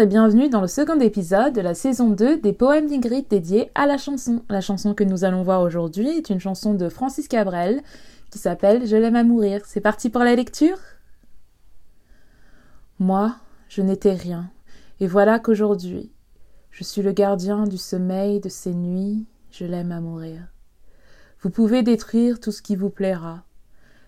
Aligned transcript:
Et 0.00 0.06
bienvenue 0.06 0.48
dans 0.48 0.60
le 0.60 0.68
second 0.68 1.00
épisode 1.00 1.54
de 1.54 1.60
la 1.60 1.74
saison 1.74 2.10
2 2.10 2.38
des 2.38 2.52
poèmes 2.52 2.88
d'Ingrid 2.88 3.26
dédiés 3.28 3.72
à 3.74 3.84
la 3.84 3.98
chanson. 3.98 4.44
La 4.48 4.60
chanson 4.60 4.94
que 4.94 5.02
nous 5.02 5.24
allons 5.24 5.42
voir 5.42 5.60
aujourd'hui 5.60 6.06
est 6.06 6.30
une 6.30 6.38
chanson 6.38 6.72
de 6.74 6.88
Francis 6.88 7.26
Cabrel 7.26 7.82
qui 8.30 8.38
s'appelle 8.38 8.86
Je 8.86 8.94
l'aime 8.94 9.16
à 9.16 9.24
mourir. 9.24 9.62
C'est 9.64 9.80
parti 9.80 10.08
pour 10.08 10.22
la 10.22 10.36
lecture? 10.36 10.78
Moi, 13.00 13.34
je 13.68 13.82
n'étais 13.82 14.12
rien, 14.12 14.48
et 15.00 15.08
voilà 15.08 15.40
qu'aujourd'hui, 15.40 16.12
je 16.70 16.84
suis 16.84 17.02
le 17.02 17.10
gardien 17.10 17.64
du 17.64 17.78
sommeil 17.78 18.38
de 18.38 18.48
ces 18.48 18.74
nuits, 18.74 19.26
je 19.50 19.64
l'aime 19.64 19.90
à 19.90 20.00
mourir. 20.00 20.42
Vous 21.40 21.50
pouvez 21.50 21.82
détruire 21.82 22.38
tout 22.38 22.52
ce 22.52 22.62
qui 22.62 22.76
vous 22.76 22.90
plaira, 22.90 23.42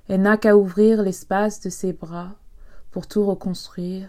elle 0.09 0.23
n'a 0.23 0.37
qu'à 0.37 0.57
ouvrir 0.57 1.03
l'espace 1.03 1.61
de 1.61 1.69
ses 1.69 1.93
bras 1.93 2.37
pour 2.93 3.09
tout 3.09 3.27
reconstruire 3.27 4.09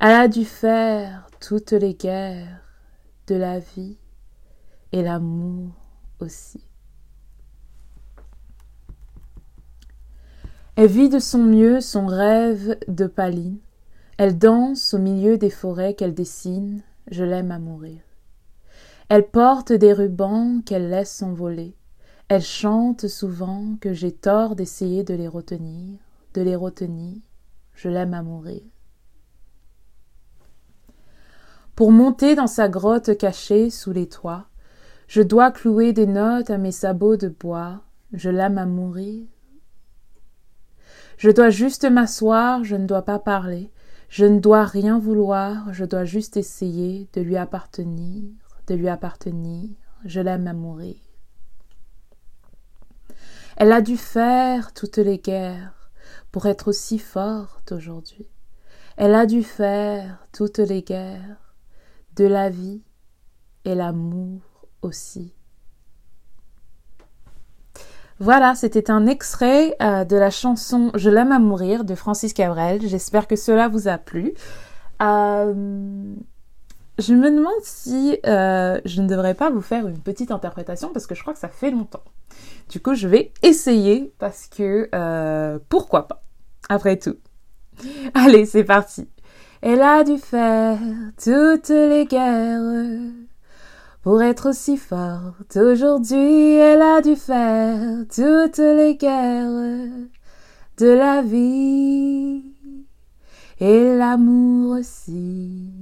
Elle 0.00 0.14
a 0.14 0.28
dû 0.28 0.44
faire 0.44 1.26
toutes 1.40 1.72
les 1.72 1.94
guerres 1.94 2.60
de 3.26 3.34
la 3.34 3.58
vie 3.58 3.98
et 4.92 5.02
l'amour 5.02 5.70
aussi. 6.20 6.64
Elle 10.76 10.86
vit 10.86 11.08
de 11.08 11.18
son 11.18 11.42
mieux 11.42 11.80
son 11.80 12.06
rêve 12.06 12.78
de 12.86 13.06
paline. 13.06 13.58
Elle 14.16 14.38
danse 14.38 14.94
au 14.94 14.98
milieu 14.98 15.36
des 15.36 15.50
forêts 15.50 15.94
qu'elle 15.94 16.14
dessine. 16.14 16.82
Je 17.10 17.24
l'aime 17.24 17.50
à 17.50 17.58
mourir. 17.58 18.00
Elle 19.08 19.28
porte 19.28 19.72
des 19.72 19.92
rubans 19.92 20.62
qu'elle 20.64 20.90
laisse 20.90 21.12
s'envoler. 21.12 21.74
Elle 22.28 22.42
chante 22.42 23.08
souvent 23.08 23.76
que 23.80 23.92
j'ai 23.92 24.12
tort 24.12 24.54
d'essayer 24.54 25.02
de 25.02 25.14
les 25.14 25.28
retenir, 25.28 25.98
de 26.34 26.42
les 26.42 26.56
retenir. 26.56 27.16
Je 27.74 27.88
l'aime 27.88 28.14
à 28.14 28.22
mourir. 28.22 28.62
Pour 31.78 31.92
monter 31.92 32.34
dans 32.34 32.48
sa 32.48 32.68
grotte 32.68 33.16
cachée 33.16 33.70
sous 33.70 33.92
les 33.92 34.08
toits, 34.08 34.48
je 35.06 35.22
dois 35.22 35.52
clouer 35.52 35.92
des 35.92 36.08
notes 36.08 36.50
à 36.50 36.58
mes 36.58 36.72
sabots 36.72 37.16
de 37.16 37.28
bois, 37.28 37.82
je 38.12 38.30
l'aime 38.30 38.58
à 38.58 38.66
mourir. 38.66 39.28
Je 41.18 41.30
dois 41.30 41.50
juste 41.50 41.88
m'asseoir, 41.88 42.64
je 42.64 42.74
ne 42.74 42.84
dois 42.84 43.02
pas 43.02 43.20
parler, 43.20 43.70
je 44.08 44.24
ne 44.24 44.40
dois 44.40 44.64
rien 44.64 44.98
vouloir, 44.98 45.72
je 45.72 45.84
dois 45.84 46.04
juste 46.04 46.36
essayer 46.36 47.08
de 47.12 47.20
lui 47.20 47.36
appartenir, 47.36 48.24
de 48.66 48.74
lui 48.74 48.88
appartenir, 48.88 49.70
je 50.04 50.20
l'aime 50.20 50.48
à 50.48 50.54
mourir. 50.54 50.96
Elle 53.56 53.70
a 53.70 53.82
dû 53.82 53.96
faire 53.96 54.74
toutes 54.74 54.98
les 54.98 55.18
guerres 55.18 55.92
pour 56.32 56.46
être 56.46 56.66
aussi 56.66 56.98
forte 56.98 57.70
aujourd'hui. 57.70 58.28
Elle 58.96 59.14
a 59.14 59.26
dû 59.26 59.44
faire 59.44 60.26
toutes 60.32 60.58
les 60.58 60.82
guerres 60.82 61.47
de 62.18 62.26
la 62.26 62.50
vie 62.50 62.82
et 63.64 63.74
l'amour 63.74 64.40
aussi. 64.82 65.32
Voilà, 68.18 68.56
c'était 68.56 68.90
un 68.90 69.06
extrait 69.06 69.76
euh, 69.80 70.04
de 70.04 70.16
la 70.16 70.30
chanson 70.30 70.90
Je 70.94 71.08
l'aime 71.08 71.30
à 71.30 71.38
mourir 71.38 71.84
de 71.84 71.94
Francis 71.94 72.32
Cabrel. 72.32 72.80
J'espère 72.84 73.28
que 73.28 73.36
cela 73.36 73.68
vous 73.68 73.86
a 73.86 73.96
plu. 73.96 74.34
Euh, 75.00 75.54
je 76.98 77.14
me 77.14 77.30
demande 77.30 77.62
si 77.62 78.18
euh, 78.26 78.80
je 78.84 79.00
ne 79.00 79.06
devrais 79.06 79.34
pas 79.34 79.50
vous 79.50 79.60
faire 79.60 79.86
une 79.86 80.00
petite 80.00 80.32
interprétation 80.32 80.90
parce 80.92 81.06
que 81.06 81.14
je 81.14 81.22
crois 81.22 81.32
que 81.32 81.38
ça 81.38 81.48
fait 81.48 81.70
longtemps. 81.70 82.02
Du 82.68 82.80
coup, 82.80 82.94
je 82.94 83.06
vais 83.06 83.32
essayer 83.44 84.12
parce 84.18 84.48
que 84.48 84.90
pourquoi 85.68 86.08
pas, 86.08 86.24
après 86.68 86.96
tout. 86.96 87.16
Allez, 88.14 88.44
c'est 88.44 88.64
parti. 88.64 89.08
Elle 89.60 89.82
a 89.82 90.04
dû 90.04 90.18
faire 90.18 90.78
toutes 91.22 91.70
les 91.70 92.06
guerres 92.06 93.12
pour 94.02 94.22
être 94.22 94.50
aussi 94.50 94.76
forte. 94.76 95.56
Aujourd'hui, 95.56 96.54
elle 96.54 96.80
a 96.80 97.00
dû 97.00 97.16
faire 97.16 98.04
toutes 98.14 98.58
les 98.58 98.96
guerres 98.96 99.88
de 100.78 100.86
la 100.86 101.22
vie 101.22 102.42
et 103.60 103.96
l'amour 103.96 104.78
aussi. 104.78 105.72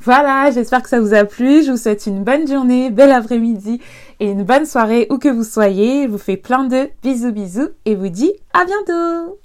Voilà, 0.00 0.50
j'espère 0.50 0.82
que 0.82 0.88
ça 0.88 1.00
vous 1.00 1.14
a 1.14 1.24
plu. 1.24 1.62
Je 1.62 1.70
vous 1.70 1.76
souhaite 1.76 2.06
une 2.06 2.24
bonne 2.24 2.48
journée, 2.48 2.90
bel 2.90 3.12
après-midi 3.12 3.80
et 4.18 4.30
une 4.30 4.44
bonne 4.44 4.66
soirée 4.66 5.06
où 5.10 5.18
que 5.18 5.28
vous 5.28 5.44
soyez. 5.44 6.04
Je 6.04 6.08
vous 6.08 6.18
fais 6.18 6.36
plein 6.36 6.64
de 6.64 6.88
bisous 7.02 7.32
bisous 7.32 7.68
et 7.84 7.94
vous 7.94 8.08
dis 8.08 8.32
à 8.52 8.64
bientôt 8.64 9.38